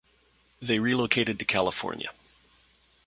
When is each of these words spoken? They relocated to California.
They 0.59 0.79
relocated 0.79 1.37
to 1.37 1.45
California. 1.45 2.09